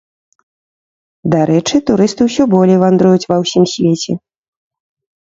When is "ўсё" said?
2.31-2.43